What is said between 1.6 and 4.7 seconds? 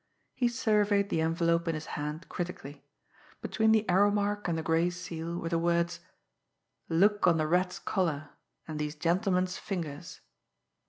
in his hand critically. Between the arrow mark and the